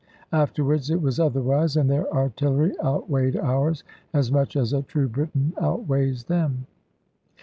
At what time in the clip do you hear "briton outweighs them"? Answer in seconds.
5.07-6.65